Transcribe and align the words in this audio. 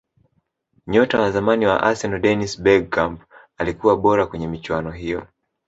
nyota 0.87 1.19
wa 1.21 1.31
zamani 1.31 1.65
wa 1.65 1.83
arsenal 1.83 2.21
dennis 2.21 2.61
bergkamp 2.61 3.21
alikuwa 3.57 3.97
bora 3.97 4.25
kwenye 4.27 4.47
michuano 4.47 4.91
hiyo 4.91 5.27